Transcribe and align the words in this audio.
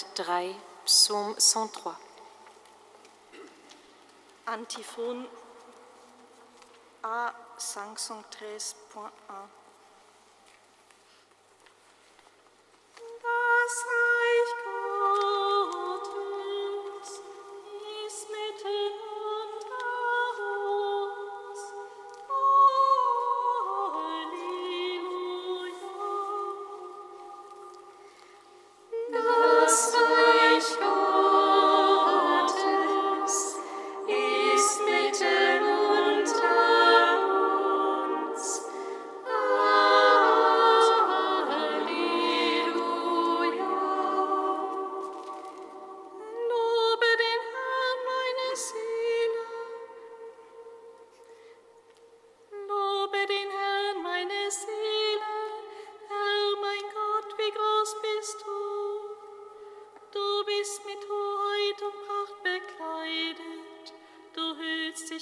103, 0.00 0.54
psaume 0.84 1.34
103. 1.38 1.96
Antiphone 4.46 5.26
A513.1 7.02 9.10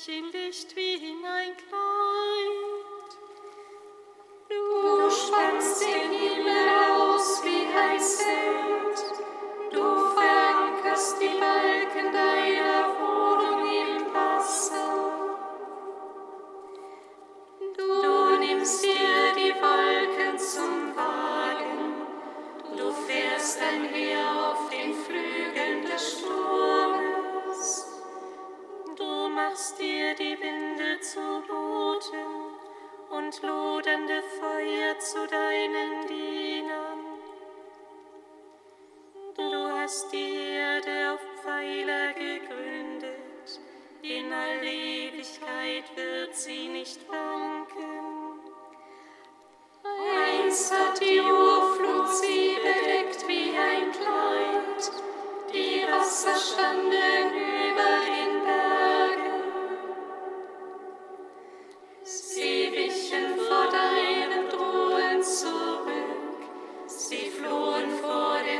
Licht 0.08 0.74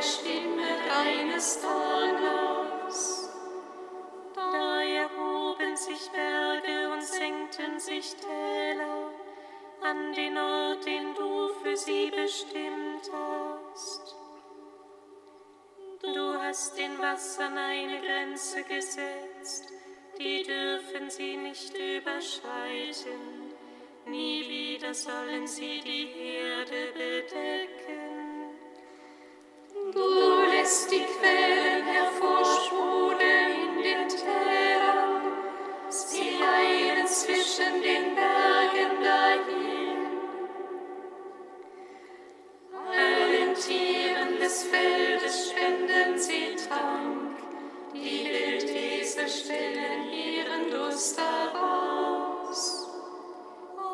Stimme 0.01 0.63
deines 0.87 1.59
Donners. 1.61 3.29
Da 4.33 4.81
erhoben 4.81 5.75
sich 5.75 6.09
Berge 6.11 6.93
und 6.93 7.03
senkten 7.03 7.79
sich 7.79 8.15
Täler 8.15 9.11
an 9.81 10.13
den 10.13 10.37
Ort, 10.37 10.85
den 10.85 11.13
du 11.15 11.49
für 11.61 11.75
sie 11.75 12.11
bestimmt 12.11 13.11
hast. 13.11 14.15
Du 16.01 16.33
hast 16.41 16.77
den 16.77 16.97
Wassern 16.97 17.57
eine 17.57 17.99
Grenze 17.99 18.63
gesetzt, 18.63 19.65
die 20.17 20.43
dürfen 20.43 21.09
sie 21.09 21.35
nicht 21.35 21.73
überschreiten. 21.77 23.53
Nie 24.05 24.47
wieder 24.47 24.93
sollen 24.93 25.45
sie 25.45 25.81
die 25.81 26.37
Erde 26.37 26.93
bedecken. 26.93 28.08
Du 29.93 30.41
lässt 30.51 30.91
die 30.91 31.03
Quellen 31.03 31.83
hervorsprudeln 31.83 33.77
in 33.77 33.83
den 33.83 34.07
Tälern, 34.07 35.21
sie 35.89 36.37
eilen 36.43 37.07
zwischen 37.07 37.81
den 37.81 38.13
Bergen 38.13 39.03
dahin. 39.03 40.19
Allen 42.71 43.55
Tieren 43.55 44.39
des 44.39 44.63
Feldes 44.63 45.51
spenden 45.51 46.19
sie 46.19 46.55
Trank, 46.67 47.37
die 47.93 48.25
Wildesel 48.25 49.27
stellen 49.27 50.11
ihren 50.11 50.69
Durst 50.69 51.17
daraus. 51.17 52.87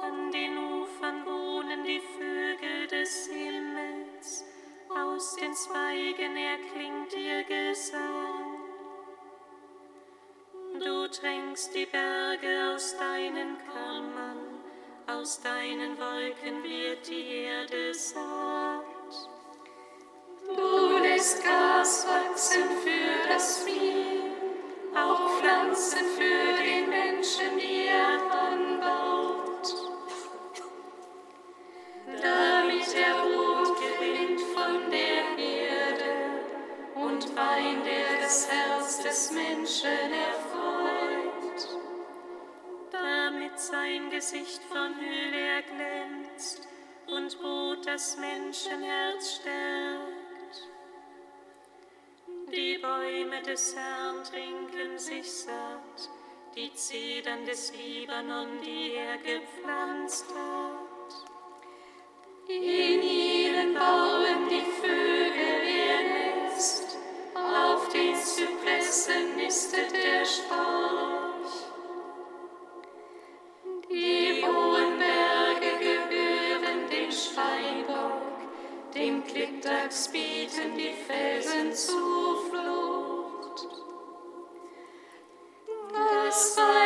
An 0.02 0.32
den 0.32 0.58
Ufern 0.58 1.26
wohnen 1.26 1.86
die 1.86 2.02
Vögel 2.02 2.88
des 2.88 3.28
Himmels. 3.28 3.75
Aus 4.98 5.36
den 5.36 5.54
Zweigen 5.54 6.38
erklingt 6.38 7.14
ihr 7.14 7.44
Gesang. 7.44 8.62
Du 10.80 11.08
tränkst 11.10 11.76
die 11.76 11.86
Berge 11.86 12.74
aus 12.74 12.96
deinen 12.98 13.58
Kammern, 13.58 14.64
aus 15.06 15.42
deinen 15.42 15.98
Wolken 16.00 16.64
wird 16.64 17.10
die 17.10 17.44
Erde 17.44 17.94
satt. 17.94 18.86
Du 20.56 20.98
lässt 21.00 21.44
Gras 21.44 22.08
wachsen 22.08 22.64
für 22.82 23.28
das 23.28 23.65
Gesicht 44.26 44.64
von 44.64 44.96
Hülle 45.00 45.40
erglänzt 45.40 46.68
und 47.06 47.40
Brot 47.40 47.86
das 47.86 48.18
Menschenherz 48.18 49.36
stärkt. 49.36 50.64
Die 52.52 52.80
Bäume 52.80 53.44
des 53.44 53.76
Herrn 53.76 54.24
trinken 54.24 54.98
sich 54.98 55.32
satt, 55.32 56.10
die 56.56 56.74
Zedern 56.74 57.46
des 57.46 57.72
Libanon, 57.78 58.48
die 58.66 58.96
er 58.96 59.18
gepflanzt 59.20 60.26
hat. 60.30 61.30
In 62.50 63.04
ihren 63.04 63.76
bauen 63.76 64.50
die 64.50 64.66
Vögel 64.82 65.68
ihr 65.68 66.50
Nest, 66.50 66.98
auf 67.36 67.90
den 67.90 68.16
Zypressen 68.16 69.36
nistet 69.36 69.94
der 69.94 70.26
Sport. 70.26 71.35
mittags 79.66 80.08
bieten 80.10 80.78
die 80.78 80.94
Felsen 81.08 81.74
Zuflucht. 81.74 83.68
Das 85.92 86.56
sei 86.56 86.85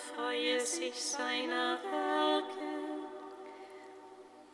erfreue 0.00 0.60
sich 0.60 0.94
seiner 0.94 1.78
Werke. 1.82 2.70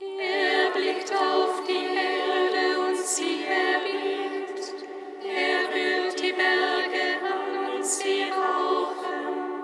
Er 0.00 0.70
blickt 0.70 1.12
auf 1.12 1.62
die 1.66 1.86
Erde 1.94 2.80
und 2.80 2.96
sie 2.96 3.44
erbebt. 3.44 4.74
Er 5.22 5.58
rührt 5.72 6.20
die 6.20 6.32
Berge 6.32 7.06
an 7.22 7.74
und 7.74 7.84
sie 7.84 8.24
rauchen. 8.24 9.62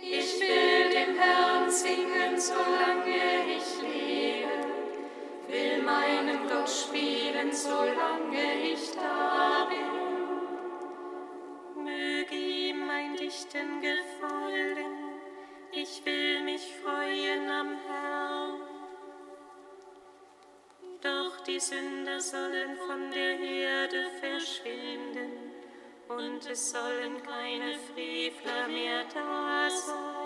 Ich 0.00 0.40
will 0.40 0.90
dem 0.90 1.18
Herrn 1.18 1.70
singen, 1.70 2.38
solange 2.38 3.56
ich 3.56 3.82
lebe, 3.82 4.68
will 5.48 5.82
meinem 5.82 6.48
Gott 6.48 6.70
spielen, 6.70 7.52
solange 7.52 8.44
ich 8.52 8.53
die 21.46 21.60
Sünder 21.60 22.20
sollen 22.20 22.76
von 22.86 23.10
der 23.10 23.38
Erde 23.38 24.06
verschwinden, 24.20 25.52
und 26.08 26.46
es 26.50 26.70
sollen 26.70 27.22
keine 27.22 27.74
Frevler 27.78 28.68
mehr 28.68 29.04
da 29.12 29.68
sein. 29.70 30.23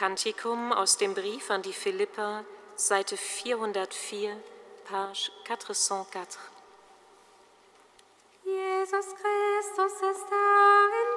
Kantikum 0.00 0.72
aus 0.72 0.96
dem 0.96 1.12
Brief 1.12 1.50
an 1.50 1.60
die 1.60 1.74
Philippa, 1.74 2.42
Seite 2.74 3.18
404, 3.18 4.34
page 4.86 5.30
404. 5.44 6.40
Jesus 8.42 9.06
Christus 9.14 9.92
ist 9.92 10.26
der 10.30 11.09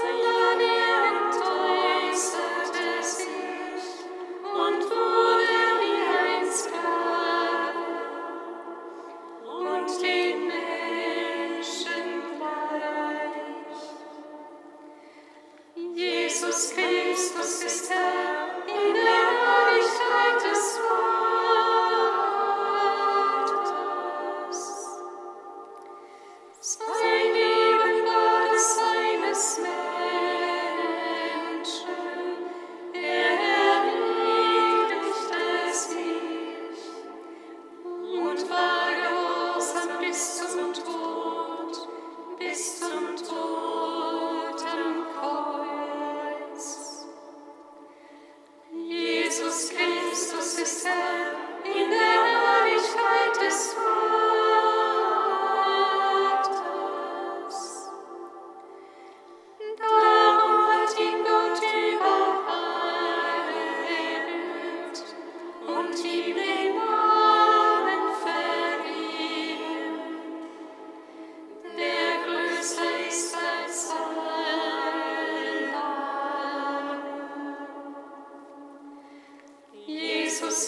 Say 0.00 0.39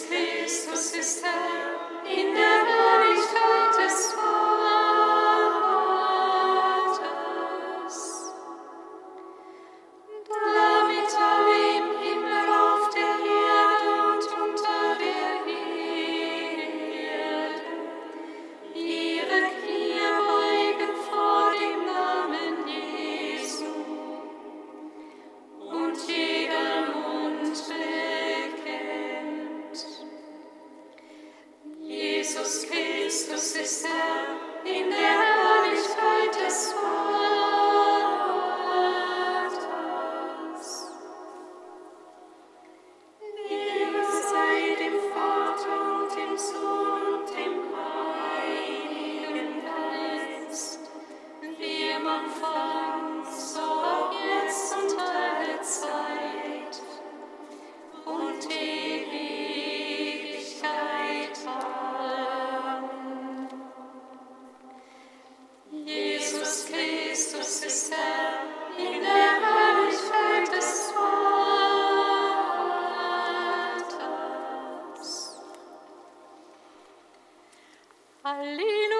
Christus 0.01 0.91
ist 0.93 1.23
Herr 1.23 2.42
Hallelujah. 78.33 78.92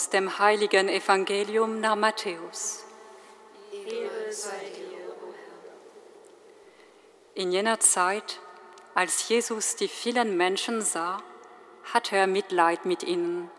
Aus 0.00 0.08
dem 0.08 0.38
heiligen 0.38 0.88
Evangelium 0.88 1.78
nach 1.78 1.94
Matthäus. 1.94 2.86
In 7.34 7.52
jener 7.52 7.80
Zeit, 7.80 8.40
als 8.94 9.28
Jesus 9.28 9.76
die 9.76 9.88
vielen 9.88 10.38
Menschen 10.38 10.80
sah, 10.80 11.22
hatte 11.92 12.16
er 12.16 12.26
Mitleid 12.26 12.86
mit 12.86 13.02
ihnen, 13.02 13.50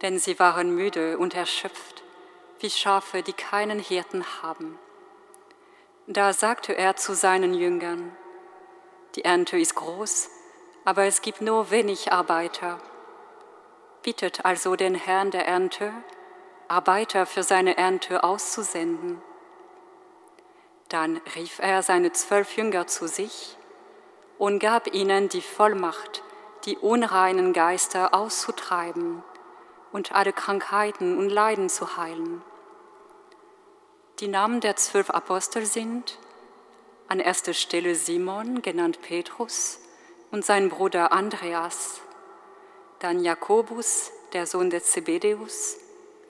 denn 0.00 0.18
sie 0.18 0.40
waren 0.40 0.74
müde 0.74 1.16
und 1.16 1.36
erschöpft, 1.36 2.02
wie 2.58 2.68
Schafe, 2.68 3.22
die 3.22 3.32
keinen 3.32 3.78
Hirten 3.78 4.24
haben. 4.42 4.80
Da 6.08 6.32
sagte 6.32 6.76
er 6.76 6.96
zu 6.96 7.14
seinen 7.14 7.54
Jüngern, 7.54 8.10
die 9.14 9.24
Ernte 9.24 9.60
ist 9.60 9.76
groß, 9.76 10.28
aber 10.84 11.04
es 11.04 11.22
gibt 11.22 11.40
nur 11.40 11.70
wenig 11.70 12.10
Arbeiter. 12.10 12.80
Bittet 14.02 14.44
also 14.44 14.76
den 14.76 14.94
Herrn 14.94 15.30
der 15.30 15.46
Ernte, 15.46 15.92
Arbeiter 16.68 17.26
für 17.26 17.42
seine 17.42 17.76
Ernte 17.76 18.24
auszusenden. 18.24 19.20
Dann 20.88 21.20
rief 21.36 21.58
er 21.58 21.82
seine 21.82 22.12
zwölf 22.12 22.56
Jünger 22.56 22.86
zu 22.86 23.06
sich 23.06 23.56
und 24.38 24.58
gab 24.58 24.92
ihnen 24.92 25.28
die 25.28 25.40
Vollmacht, 25.40 26.22
die 26.64 26.76
unreinen 26.76 27.52
Geister 27.52 28.14
auszutreiben 28.14 29.22
und 29.92 30.12
alle 30.12 30.32
Krankheiten 30.32 31.18
und 31.18 31.28
Leiden 31.28 31.68
zu 31.68 31.96
heilen. 31.96 32.42
Die 34.20 34.28
Namen 34.28 34.60
der 34.60 34.76
zwölf 34.76 35.10
Apostel 35.10 35.66
sind 35.66 36.18
an 37.08 37.20
erster 37.20 37.52
Stelle 37.52 37.94
Simon, 37.94 38.62
genannt 38.62 39.02
Petrus, 39.02 39.80
und 40.30 40.44
sein 40.44 40.70
Bruder 40.70 41.12
Andreas, 41.12 42.00
dann 43.02 43.24
Jakobus, 43.24 44.12
der 44.32 44.46
Sohn 44.46 44.70
des 44.70 44.84
Zebedeus, 44.84 45.76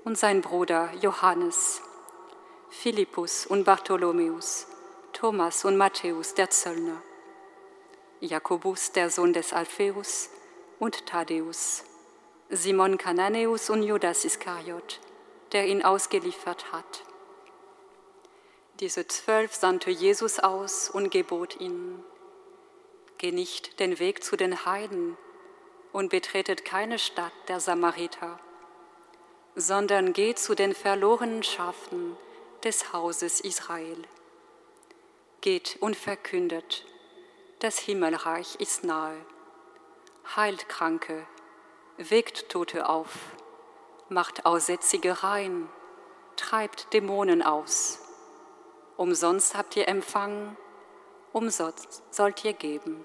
und 0.04 0.16
sein 0.16 0.40
Bruder 0.40 0.90
Johannes, 1.00 1.82
Philippus 2.70 3.46
und 3.46 3.64
Bartholomäus, 3.64 4.66
Thomas 5.12 5.66
und 5.66 5.76
Matthäus, 5.76 6.32
der 6.32 6.48
Zöllner, 6.48 7.02
Jakobus, 8.20 8.92
der 8.92 9.10
Sohn 9.10 9.34
des 9.34 9.52
Alpheus, 9.52 10.30
und 10.78 11.06
Thaddäus, 11.06 11.84
Simon 12.48 12.96
Kananäus 12.96 13.68
und 13.68 13.82
Judas 13.82 14.24
Iskariot, 14.24 14.98
der 15.52 15.66
ihn 15.66 15.84
ausgeliefert 15.84 16.72
hat. 16.72 17.04
Diese 18.80 19.06
zwölf 19.06 19.54
sandte 19.54 19.90
Jesus 19.90 20.40
aus 20.40 20.88
und 20.88 21.10
gebot 21.10 21.60
ihnen, 21.60 22.02
Geh 23.18 23.30
nicht 23.30 23.78
den 23.78 24.00
Weg 24.00 24.24
zu 24.24 24.36
den 24.36 24.64
Heiden 24.64 25.16
und 25.92 26.08
betretet 26.08 26.64
keine 26.64 26.98
Stadt 26.98 27.32
der 27.48 27.60
Samariter, 27.60 28.38
sondern 29.54 30.12
geht 30.12 30.38
zu 30.38 30.54
den 30.54 30.74
verlorenen 30.74 31.42
Schafen 31.42 32.16
des 32.64 32.92
Hauses 32.92 33.40
Israel. 33.40 34.02
Geht 35.40 35.76
und 35.80 35.96
verkündet, 35.96 36.86
das 37.58 37.78
Himmelreich 37.78 38.56
ist 38.56 38.84
nahe. 38.84 39.16
Heilt 40.36 40.68
Kranke, 40.68 41.26
weckt 41.98 42.48
Tote 42.48 42.88
auf, 42.88 43.10
macht 44.08 44.46
Aussätzige 44.46 45.22
rein, 45.22 45.68
treibt 46.36 46.92
Dämonen 46.92 47.42
aus. 47.42 47.98
Umsonst 48.96 49.56
habt 49.56 49.76
ihr 49.76 49.88
empfangen, 49.88 50.56
umsonst 51.32 52.02
sollt 52.10 52.44
ihr 52.44 52.52
geben. 52.52 53.04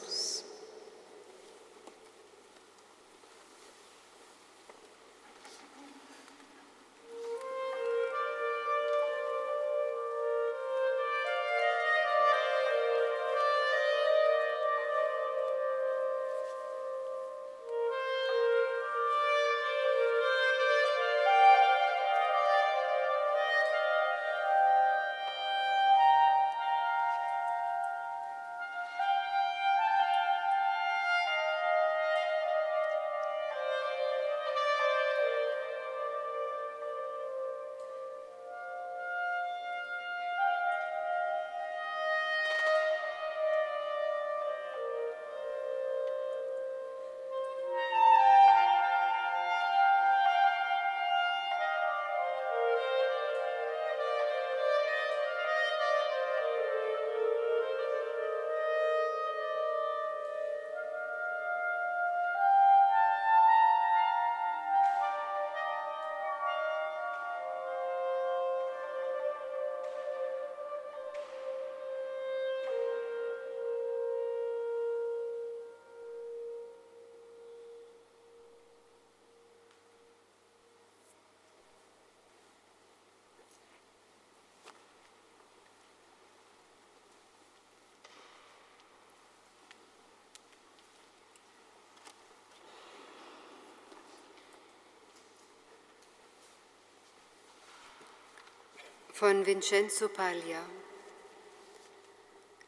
Von 99.21 99.45
Vincenzo 99.45 100.09
Paglia. 100.09 100.65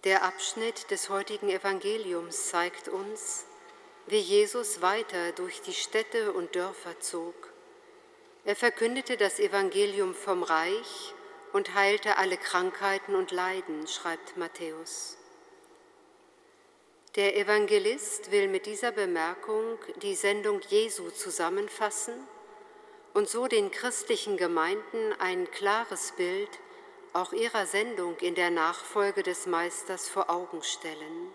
Der 0.03 0.21
Abschnitt 0.21 0.91
des 0.91 1.09
heutigen 1.09 1.49
Evangeliums 1.49 2.49
zeigt 2.49 2.89
uns, 2.89 3.45
wie 4.05 4.19
Jesus 4.19 4.79
weiter 4.83 5.31
durch 5.31 5.63
die 5.63 5.73
Städte 5.73 6.31
und 6.31 6.53
Dörfer 6.53 6.99
zog. 6.99 7.33
Er 8.45 8.55
verkündete 8.55 9.17
das 9.17 9.39
Evangelium 9.39 10.13
vom 10.13 10.43
Reich 10.43 11.15
und 11.53 11.73
heilte 11.73 12.17
alle 12.17 12.37
Krankheiten 12.37 13.15
und 13.15 13.31
Leiden, 13.31 13.87
schreibt 13.87 14.37
Matthäus. 14.37 15.17
Der 17.15 17.35
Evangelist 17.35 18.29
will 18.29 18.47
mit 18.47 18.67
dieser 18.67 18.91
Bemerkung 18.91 19.79
die 20.03 20.13
Sendung 20.13 20.61
Jesu 20.69 21.09
zusammenfassen 21.09 22.13
und 23.13 23.29
so 23.29 23.47
den 23.47 23.71
christlichen 23.71 24.37
Gemeinden 24.37 25.13
ein 25.19 25.49
klares 25.51 26.13
Bild 26.13 26.49
auch 27.13 27.31
ihrer 27.31 27.65
Sendung 27.67 28.17
in 28.17 28.33
der 28.33 28.49
Nachfolge 28.49 29.21
des 29.21 29.45
Meisters 29.45 30.09
vor 30.09 30.29
Augen 30.29 30.63
stellen. 30.63 31.31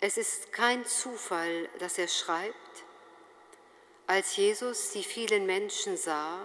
Es 0.00 0.16
ist 0.16 0.52
kein 0.52 0.84
Zufall, 0.86 1.68
dass 1.78 1.98
er 1.98 2.08
schreibt, 2.08 2.84
als 4.06 4.36
Jesus 4.36 4.90
die 4.90 5.04
vielen 5.04 5.46
Menschen 5.46 5.96
sah, 5.96 6.44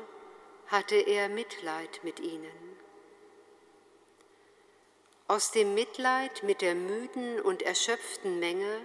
hatte 0.68 0.96
er 0.96 1.30
Mitleid 1.30 2.04
mit 2.04 2.20
ihnen. 2.20 2.78
Aus 5.28 5.52
dem 5.52 5.74
Mitleid 5.74 6.44
mit 6.44 6.62
der 6.62 6.76
müden 6.76 7.40
und 7.40 7.62
erschöpften 7.62 8.40
Menge 8.40 8.82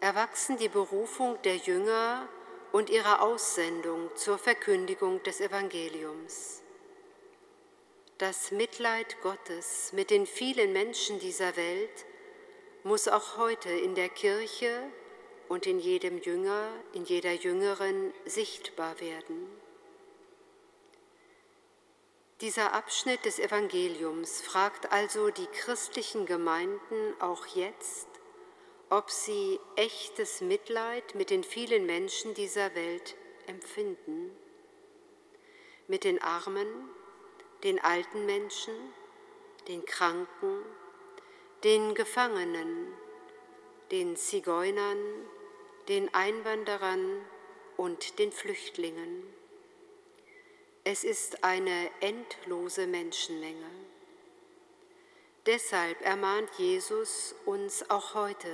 erwachsen 0.00 0.58
die 0.58 0.68
Berufung 0.68 1.40
der 1.42 1.56
Jünger 1.56 2.28
und 2.74 2.90
ihrer 2.90 3.22
Aussendung 3.22 4.10
zur 4.16 4.36
Verkündigung 4.36 5.22
des 5.22 5.40
Evangeliums. 5.40 6.60
Das 8.18 8.50
Mitleid 8.50 9.22
Gottes 9.22 9.92
mit 9.92 10.10
den 10.10 10.26
vielen 10.26 10.72
Menschen 10.72 11.20
dieser 11.20 11.54
Welt 11.54 12.04
muss 12.82 13.06
auch 13.06 13.36
heute 13.36 13.70
in 13.70 13.94
der 13.94 14.08
Kirche 14.08 14.76
und 15.48 15.68
in 15.68 15.78
jedem 15.78 16.20
Jünger, 16.20 16.68
in 16.94 17.04
jeder 17.04 17.32
Jüngerin 17.32 18.12
sichtbar 18.24 18.98
werden. 18.98 19.46
Dieser 22.40 22.72
Abschnitt 22.72 23.24
des 23.24 23.38
Evangeliums 23.38 24.40
fragt 24.40 24.90
also 24.90 25.30
die 25.30 25.46
christlichen 25.46 26.26
Gemeinden 26.26 27.14
auch 27.20 27.46
jetzt, 27.46 28.08
ob 28.94 29.10
sie 29.10 29.58
echtes 29.74 30.40
Mitleid 30.40 31.16
mit 31.16 31.30
den 31.30 31.42
vielen 31.42 31.84
Menschen 31.84 32.32
dieser 32.34 32.76
Welt 32.76 33.16
empfinden, 33.48 34.30
mit 35.88 36.04
den 36.04 36.22
Armen, 36.22 36.68
den 37.64 37.80
alten 37.80 38.24
Menschen, 38.24 38.72
den 39.66 39.84
Kranken, 39.84 40.62
den 41.64 41.96
Gefangenen, 41.96 42.86
den 43.90 44.14
Zigeunern, 44.14 44.98
den 45.88 46.14
Einwanderern 46.14 47.20
und 47.76 48.20
den 48.20 48.30
Flüchtlingen. 48.30 49.24
Es 50.84 51.02
ist 51.02 51.42
eine 51.42 51.90
endlose 52.00 52.86
Menschenmenge. 52.86 53.70
Deshalb 55.46 56.00
ermahnt 56.00 56.48
Jesus 56.58 57.34
uns 57.44 57.90
auch 57.90 58.14
heute, 58.14 58.48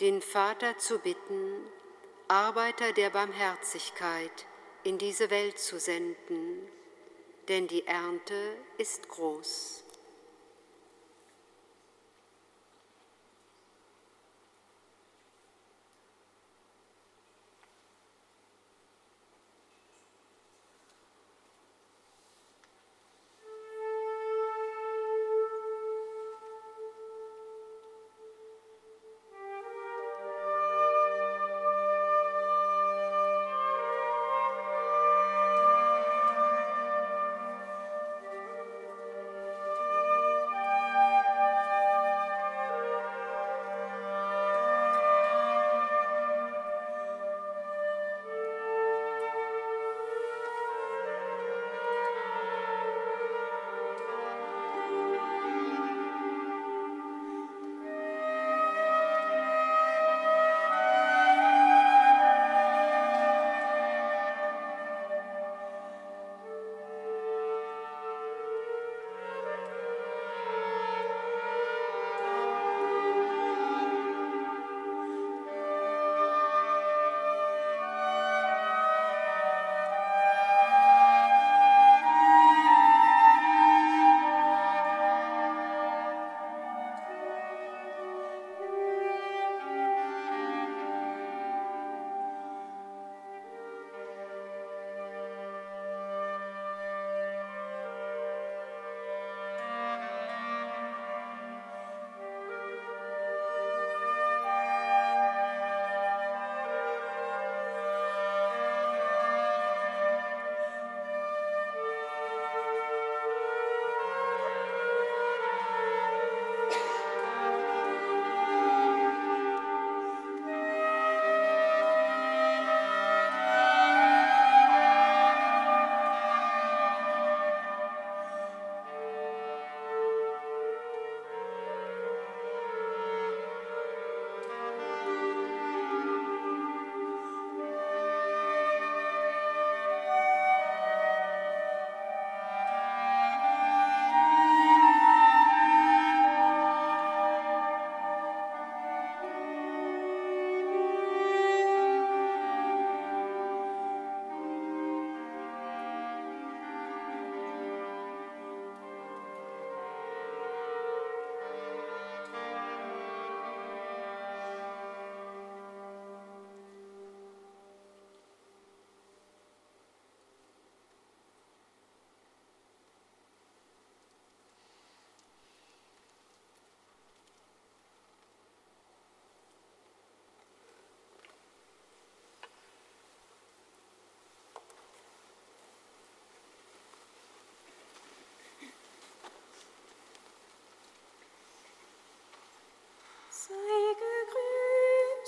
den 0.00 0.22
Vater 0.22 0.78
zu 0.78 1.00
bitten, 1.00 1.54
Arbeiter 2.28 2.92
der 2.92 3.10
Barmherzigkeit 3.10 4.46
in 4.84 4.96
diese 4.96 5.30
Welt 5.30 5.58
zu 5.58 5.80
senden, 5.80 6.68
denn 7.48 7.66
die 7.66 7.86
Ernte 7.86 8.56
ist 8.76 9.08
groß. 9.08 9.84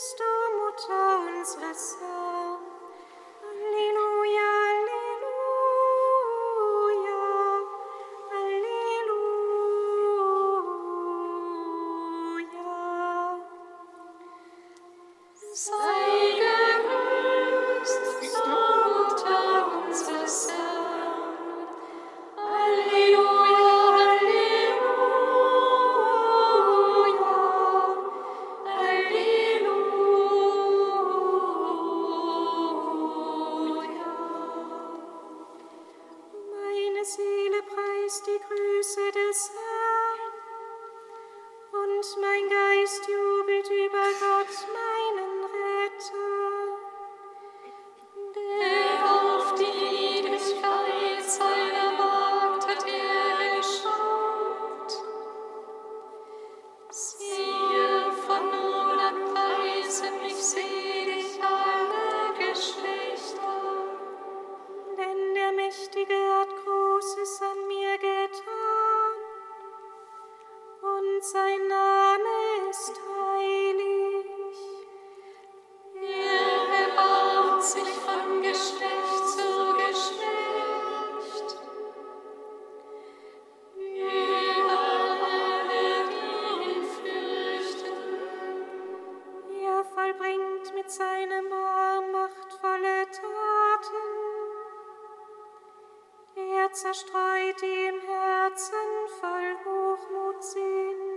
Gegrüßt, 0.00 0.20
o 0.20 0.32
Mutter 0.64 1.38
unseres 1.38 1.96
Herrn. 2.00 2.19
Zerstreut, 96.72 97.62
im 97.62 98.00
Herzen 98.00 98.74
voll 99.20 99.56
Hochmut 99.64 100.42
sind. 100.42 101.09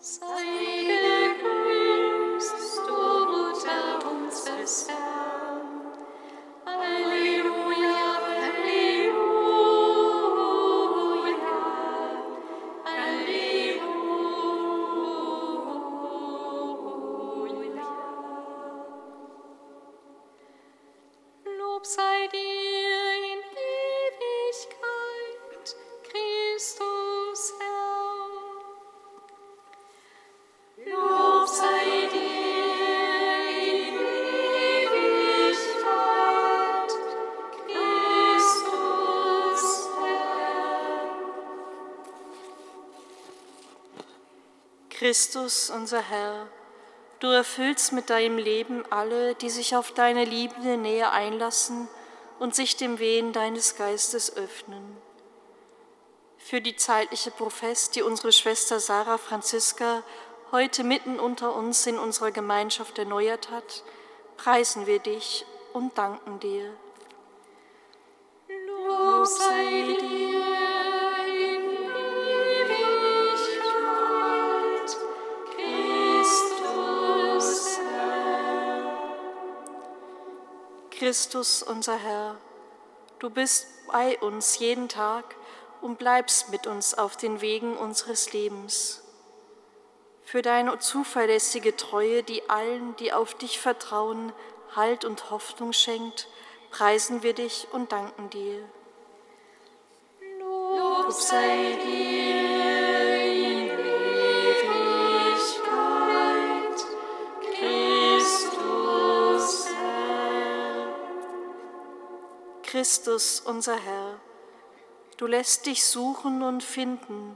Sei 0.00 0.37
Christus, 45.08 45.70
unser 45.70 46.02
Herr, 46.02 46.48
du 47.20 47.28
erfüllst 47.28 47.94
mit 47.94 48.10
deinem 48.10 48.36
Leben 48.36 48.84
alle, 48.90 49.34
die 49.36 49.48
sich 49.48 49.74
auf 49.74 49.92
deine 49.92 50.26
liebende 50.26 50.76
Nähe 50.76 51.10
einlassen 51.10 51.88
und 52.38 52.54
sich 52.54 52.76
dem 52.76 52.98
Wehen 52.98 53.32
deines 53.32 53.76
Geistes 53.76 54.36
öffnen. 54.36 54.98
Für 56.36 56.60
die 56.60 56.76
zeitliche 56.76 57.30
Profess, 57.30 57.88
die 57.88 58.02
unsere 58.02 58.32
Schwester 58.32 58.80
Sarah 58.80 59.16
Franziska 59.16 60.02
heute 60.52 60.84
mitten 60.84 61.18
unter 61.18 61.56
uns 61.56 61.86
in 61.86 61.98
unserer 61.98 62.30
Gemeinschaft 62.30 62.98
erneuert 62.98 63.50
hat, 63.50 63.84
preisen 64.36 64.86
wir 64.86 64.98
dich 64.98 65.46
und 65.72 65.96
danken 65.96 66.38
dir. 66.38 66.70
Christus, 80.98 81.62
unser 81.62 81.96
Herr, 81.96 82.34
du 83.20 83.30
bist 83.30 83.68
bei 83.86 84.18
uns 84.18 84.58
jeden 84.58 84.88
Tag 84.88 85.36
und 85.80 85.96
bleibst 85.96 86.50
mit 86.50 86.66
uns 86.66 86.98
auf 86.98 87.16
den 87.16 87.40
Wegen 87.40 87.76
unseres 87.76 88.32
Lebens. 88.32 89.04
Für 90.24 90.42
deine 90.42 90.76
zuverlässige 90.80 91.76
Treue, 91.76 92.24
die 92.24 92.50
allen, 92.50 92.96
die 92.96 93.12
auf 93.12 93.34
dich 93.34 93.60
vertrauen, 93.60 94.32
Halt 94.74 95.04
und 95.04 95.30
Hoffnung 95.30 95.72
schenkt, 95.72 96.26
preisen 96.72 97.22
wir 97.22 97.32
dich 97.32 97.68
und 97.70 97.92
danken 97.92 98.28
dir. 98.30 98.68
Lob 100.40 101.12
sei 101.12 101.78
dir 101.84 102.57
Christus, 112.68 113.40
unser 113.40 113.76
Herr, 113.76 114.20
du 115.16 115.26
lässt 115.26 115.64
dich 115.64 115.86
suchen 115.86 116.42
und 116.42 116.62
finden 116.62 117.34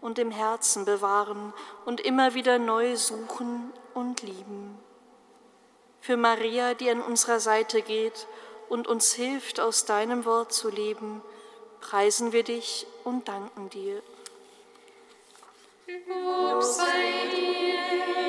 und 0.00 0.18
im 0.18 0.30
Herzen 0.30 0.86
bewahren 0.86 1.52
und 1.84 2.00
immer 2.00 2.32
wieder 2.32 2.58
neu 2.58 2.96
suchen 2.96 3.74
und 3.92 4.22
lieben. 4.22 4.78
Für 6.00 6.16
Maria, 6.16 6.72
die 6.72 6.88
an 6.88 7.02
unserer 7.02 7.40
Seite 7.40 7.82
geht 7.82 8.26
und 8.70 8.88
uns 8.88 9.12
hilft, 9.12 9.60
aus 9.60 9.84
deinem 9.84 10.24
Wort 10.24 10.54
zu 10.54 10.70
leben, 10.70 11.20
preisen 11.82 12.32
wir 12.32 12.42
dich 12.42 12.86
und 13.04 13.28
danken 13.28 13.68
dir. 13.68 14.02
Lob 16.08 16.62
sei 16.62 17.28
dir 17.36 18.19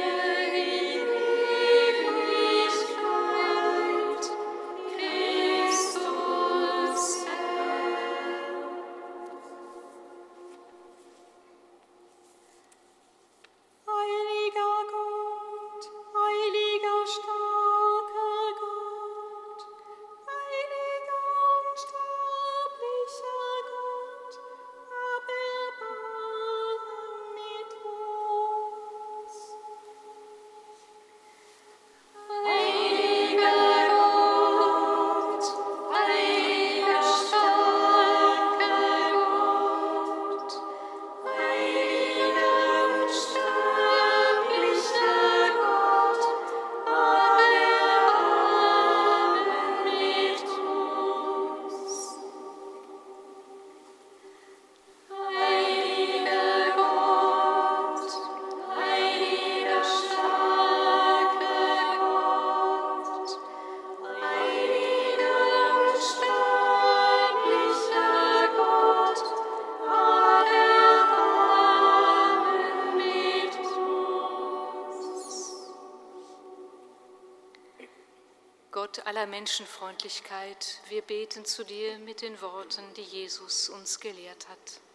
Menschenfreundlichkeit, 79.41 80.81
wir 80.89 81.01
beten 81.01 81.45
zu 81.45 81.65
dir 81.65 81.97
mit 81.97 82.21
den 82.21 82.39
Worten, 82.43 82.83
die 82.95 83.01
Jesus 83.01 83.69
uns 83.69 83.99
gelehrt 83.99 84.47
hat. 84.47 84.90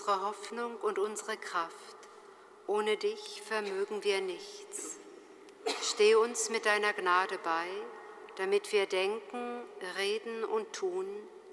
Unsere 0.00 0.22
Hoffnung 0.22 0.76
und 0.76 0.98
unsere 0.98 1.36
Kraft. 1.36 1.96
Ohne 2.66 2.96
dich 2.96 3.42
vermögen 3.42 4.02
wir 4.02 4.22
nichts. 4.22 4.96
Steh 5.82 6.14
uns 6.14 6.48
mit 6.48 6.64
deiner 6.64 6.94
Gnade 6.94 7.38
bei, 7.44 7.68
damit 8.36 8.72
wir 8.72 8.86
denken, 8.86 9.62
reden 9.98 10.44
und 10.44 10.72
tun, 10.72 11.06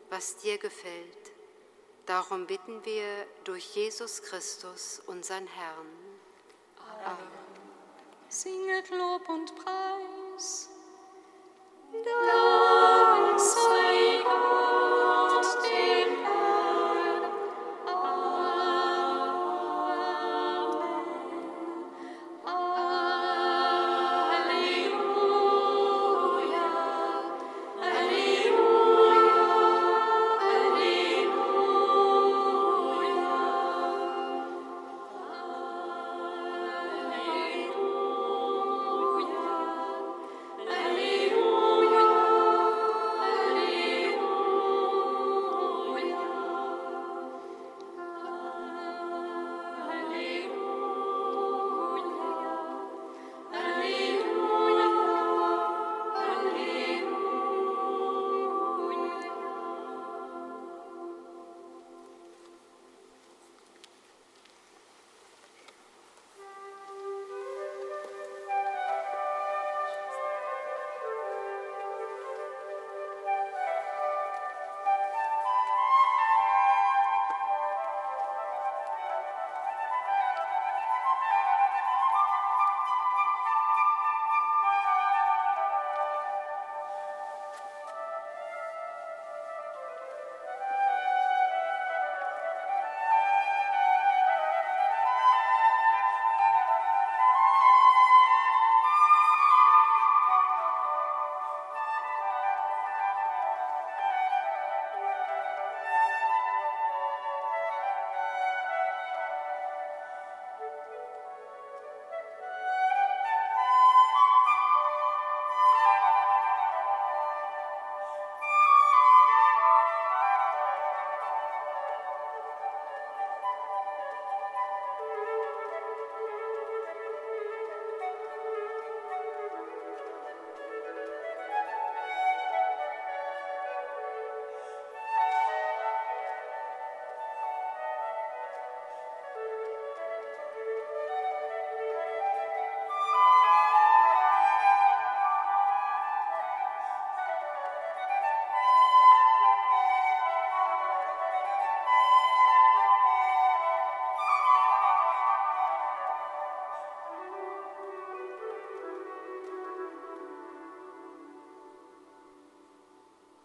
was 0.09 0.37
dir 0.37 0.57
gefällt. 0.57 1.31
Darum 2.05 2.47
bitten 2.47 2.85
wir 2.85 3.25
durch 3.43 3.75
Jesus 3.75 4.21
Christus, 4.21 5.01
unseren 5.07 5.47
Herrn. 5.47 6.19
Amen. 7.03 7.17
Singet 8.29 8.89
Lob 8.91 9.27
und 9.27 9.53
Preis 9.55 10.66